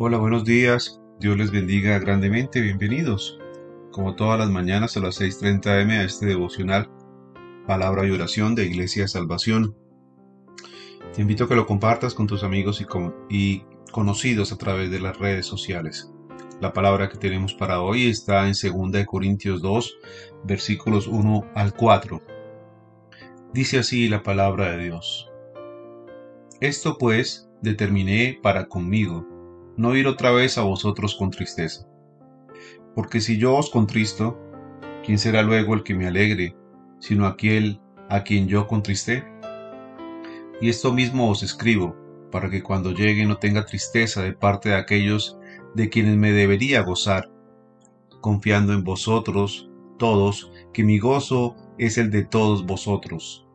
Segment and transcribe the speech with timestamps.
[0.00, 1.00] Hola, buenos días.
[1.18, 2.60] Dios les bendiga grandemente.
[2.60, 3.36] Bienvenidos,
[3.90, 6.88] como todas las mañanas a las 6.30 am a este devocional
[7.66, 9.74] Palabra y Oración de Iglesia Salvación.
[11.12, 12.86] Te invito a que lo compartas con tus amigos y,
[13.28, 16.12] y conocidos a través de las redes sociales.
[16.60, 19.98] La palabra que tenemos para hoy está en 2 Corintios 2,
[20.44, 22.22] versículos 1 al 4.
[23.52, 25.28] Dice así la palabra de Dios.
[26.60, 29.37] Esto pues determiné para conmigo
[29.78, 31.86] no ir otra vez a vosotros con tristeza.
[32.96, 34.36] Porque si yo os contristo,
[35.04, 36.56] ¿quién será luego el que me alegre,
[36.98, 39.24] sino aquel a quien yo contristé?
[40.60, 41.96] Y esto mismo os escribo,
[42.32, 45.38] para que cuando llegue no tenga tristeza de parte de aquellos
[45.76, 47.30] de quienes me debería gozar,
[48.20, 53.46] confiando en vosotros todos, que mi gozo es el de todos vosotros.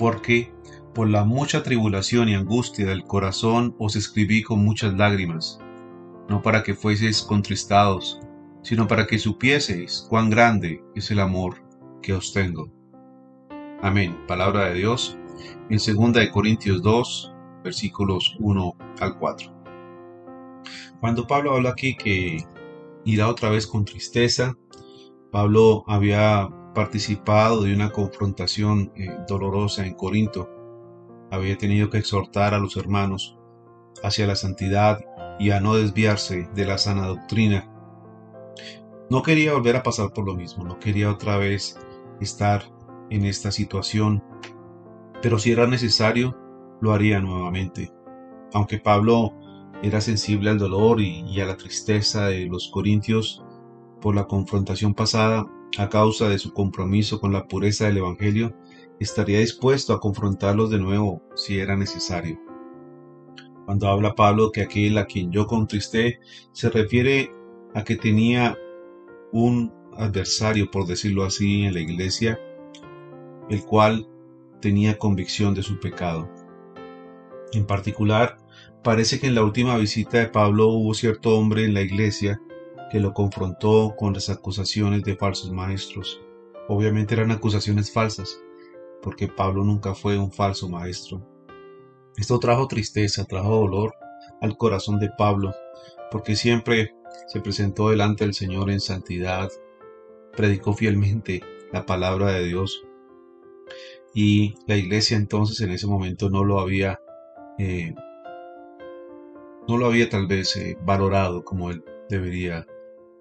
[0.00, 0.52] Porque
[0.94, 5.60] por la mucha tribulación y angustia del corazón os escribí con muchas lágrimas,
[6.28, 8.20] no para que fueseis contristados,
[8.62, 11.62] sino para que supieseis cuán grande es el amor
[12.02, 12.70] que os tengo.
[13.82, 14.16] Amén.
[14.26, 15.16] Palabra de Dios
[15.70, 17.32] en 2 Corintios 2,
[17.64, 19.52] versículos 1 al 4.
[21.00, 22.44] Cuando Pablo habla aquí que
[23.04, 24.56] irá otra vez con tristeza,
[25.30, 30.59] Pablo había participado de una confrontación eh, dolorosa en Corinto
[31.30, 33.36] había tenido que exhortar a los hermanos
[34.02, 35.04] hacia la santidad
[35.38, 37.70] y a no desviarse de la sana doctrina.
[39.10, 41.78] No quería volver a pasar por lo mismo, no quería otra vez
[42.20, 42.62] estar
[43.10, 44.22] en esta situación,
[45.22, 46.36] pero si era necesario,
[46.80, 47.92] lo haría nuevamente.
[48.52, 49.32] Aunque Pablo
[49.82, 53.42] era sensible al dolor y, a la tristeza de los corintios
[54.00, 55.46] por la confrontación pasada
[55.78, 58.54] a causa de su compromiso con la pureza del Evangelio,
[59.00, 62.38] estaría dispuesto a confrontarlos de nuevo si era necesario.
[63.64, 66.20] Cuando habla Pablo que aquel a quien yo contristé
[66.52, 67.32] se refiere
[67.74, 68.56] a que tenía
[69.32, 72.38] un adversario, por decirlo así, en la iglesia,
[73.48, 74.08] el cual
[74.60, 76.28] tenía convicción de su pecado.
[77.52, 78.36] En particular,
[78.82, 82.40] parece que en la última visita de Pablo hubo cierto hombre en la iglesia
[82.90, 86.20] que lo confrontó con las acusaciones de falsos maestros.
[86.68, 88.40] Obviamente eran acusaciones falsas,
[89.02, 91.26] porque Pablo nunca fue un falso maestro.
[92.16, 93.94] Esto trajo tristeza, trajo dolor
[94.40, 95.54] al corazón de Pablo,
[96.10, 96.94] porque siempre
[97.28, 99.48] se presentó delante del Señor en santidad,
[100.36, 102.82] predicó fielmente la palabra de Dios
[104.12, 106.98] y la iglesia entonces en ese momento no lo había
[107.58, 107.94] eh,
[109.68, 112.66] no lo había tal vez eh, valorado como él debería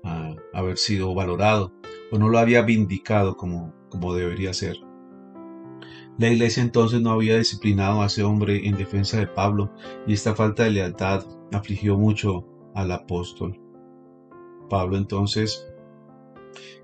[0.04, 1.72] ah, haber sido valorado
[2.12, 4.78] o no lo había vindicado como, como debería ser.
[6.20, 9.72] La iglesia entonces no había disciplinado a ese hombre en defensa de Pablo
[10.06, 13.58] y esta falta de lealtad afligió mucho al apóstol.
[14.70, 15.66] Pablo entonces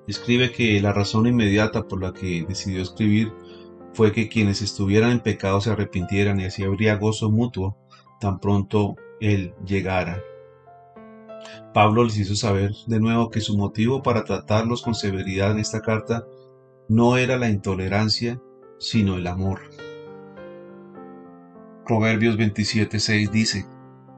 [0.08, 3.34] escribe que la razón inmediata por la que decidió escribir
[3.94, 7.78] fue que quienes estuvieran en pecado se arrepintieran y así habría gozo mutuo
[8.22, 10.22] tan pronto él llegara.
[11.74, 15.82] Pablo les hizo saber de nuevo que su motivo para tratarlos con severidad en esta
[15.82, 16.26] carta
[16.88, 18.40] no era la intolerancia
[18.80, 19.62] sino el amor.
[21.86, 23.66] Proverbios 27:6 dice,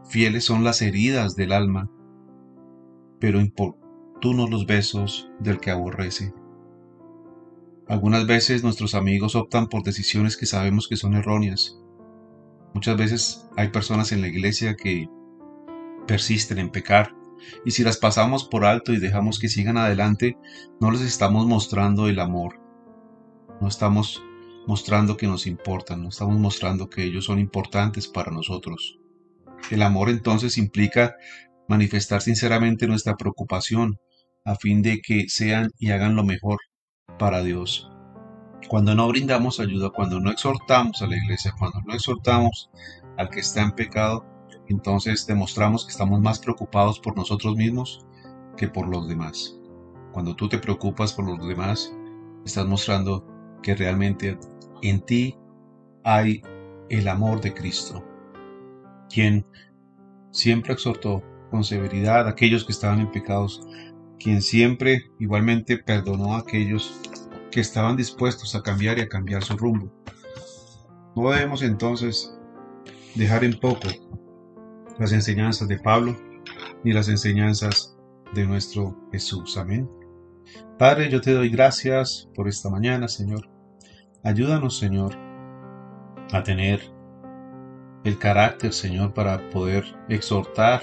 [0.09, 1.90] Fieles son las heridas del alma,
[3.19, 6.34] pero importunos los besos del que aborrece.
[7.88, 11.78] Algunas veces nuestros amigos optan por decisiones que sabemos que son erróneas.
[12.73, 15.09] Muchas veces hay personas en la iglesia que
[16.06, 17.16] persisten en pecar
[17.66, 20.38] y si las pasamos por alto y dejamos que sigan adelante,
[20.79, 22.59] no les estamos mostrando el amor.
[23.62, 24.23] No estamos
[24.67, 28.99] mostrando que nos importan, estamos mostrando que ellos son importantes para nosotros.
[29.72, 31.16] El amor entonces implica
[31.67, 33.99] manifestar sinceramente nuestra preocupación
[34.46, 36.59] a fin de que sean y hagan lo mejor
[37.17, 37.90] para Dios.
[38.67, 42.69] Cuando no brindamos ayuda, cuando no exhortamos a la iglesia, cuando no exhortamos
[43.17, 44.25] al que está en pecado,
[44.67, 48.05] entonces demostramos que estamos más preocupados por nosotros mismos
[48.58, 49.58] que por los demás.
[50.11, 51.93] Cuando tú te preocupas por los demás,
[52.46, 53.25] estás mostrando
[53.61, 54.37] que realmente
[54.82, 55.35] en ti
[56.03, 56.41] hay
[56.90, 58.03] el amor de Cristo,
[59.09, 59.46] quien
[60.32, 63.62] siempre exhortó con severidad a aquellos que estaban en pecados,
[64.20, 67.00] quien siempre igualmente perdonó a aquellos
[67.52, 69.91] que estaban dispuestos a cambiar y a cambiar su rumbo.
[71.16, 72.38] No debemos entonces
[73.16, 73.88] dejar en poco
[75.00, 76.16] las enseñanzas de Pablo
[76.84, 77.97] ni las enseñanzas
[78.34, 79.58] de nuestro Jesús.
[79.58, 79.90] Amén.
[80.78, 83.56] Padre, yo te doy gracias por esta mañana, Señor.
[84.28, 85.16] Ayúdanos, Señor,
[86.34, 86.82] a tener
[88.03, 90.82] el carácter, Señor, para poder exhortar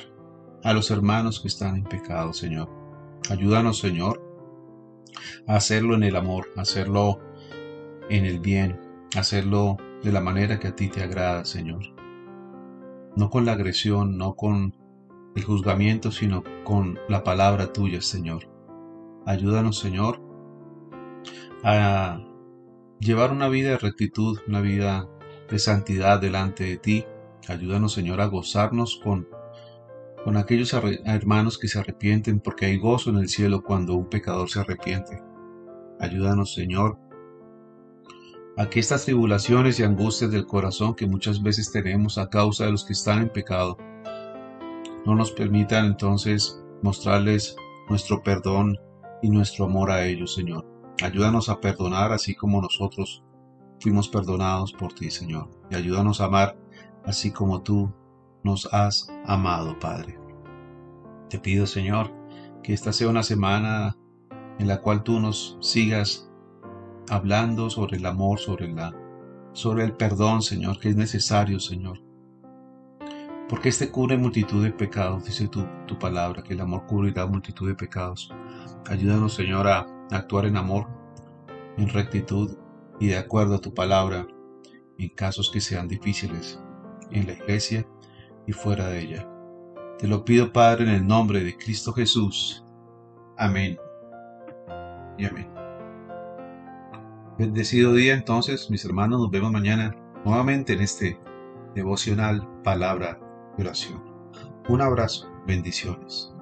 [0.62, 2.70] a los hermanos que están en pecado, Señor.
[3.29, 4.23] Ayúdanos, Señor,
[5.46, 7.20] a hacerlo en el amor, a hacerlo
[8.08, 8.81] en el bien,
[9.14, 11.82] a hacerlo de la manera que a ti te agrada, Señor.
[13.14, 14.75] No con la agresión, no con
[15.37, 18.49] el juzgamiento, sino con la palabra tuya, Señor.
[19.26, 20.19] Ayúdanos, Señor,
[21.62, 22.25] a
[23.04, 25.06] llevar una vida de rectitud, una vida
[25.50, 27.04] de santidad delante de ti.
[27.48, 29.28] Ayúdanos, Señor, a gozarnos con,
[30.24, 30.72] con aquellos
[31.04, 35.22] hermanos que se arrepienten, porque hay gozo en el cielo cuando un pecador se arrepiente.
[36.00, 36.98] Ayúdanos, Señor,
[38.56, 42.72] a que estas tribulaciones y angustias del corazón que muchas veces tenemos a causa de
[42.72, 43.76] los que están en pecado,
[45.04, 47.54] no nos permitan entonces mostrarles
[47.90, 48.78] nuestro perdón
[49.22, 50.73] y nuestro amor a ellos, Señor.
[51.02, 53.25] Ayúdanos a perdonar así como nosotros
[53.81, 55.50] fuimos perdonados por ti, Señor.
[55.70, 56.56] Y ayúdanos a amar
[57.05, 57.93] así como tú
[58.43, 60.19] nos has amado, Padre.
[61.29, 62.12] Te pido, Señor,
[62.62, 63.96] que esta sea una semana
[64.58, 66.31] en la cual tú nos sigas
[67.11, 72.00] hablando sobre el amor, sobre el perdón, Señor, que es necesario, Señor.
[73.49, 77.69] Porque este cubre multitud de pecados, dice tu, tu palabra, que el amor cubrirá multitud
[77.69, 78.32] de pecados.
[78.87, 80.86] Ayúdanos, Señor, a actuar en amor,
[81.76, 82.56] en rectitud
[83.00, 84.26] y de acuerdo a tu palabra
[84.98, 86.60] en casos que sean difíciles
[87.10, 87.86] en la iglesia
[88.46, 89.28] y fuera de ella.
[89.98, 92.64] Te lo pido, Padre, en el nombre de Cristo Jesús.
[93.36, 93.78] Amén.
[95.18, 95.48] Y amén.
[97.38, 101.18] Bendecido día entonces, mis hermanos, nos vemos mañana nuevamente en este
[101.74, 103.18] devocional palabra
[103.56, 104.02] de oración.
[104.68, 106.33] Un abrazo, bendiciones.